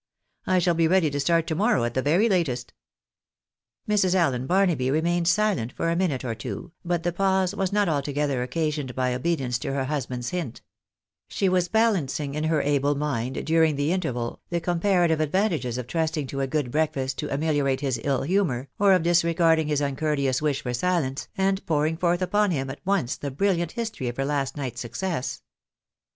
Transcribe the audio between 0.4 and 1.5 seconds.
I shall be ready to start